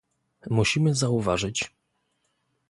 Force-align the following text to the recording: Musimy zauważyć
Musimy 0.51 0.93
zauważyć 0.93 1.73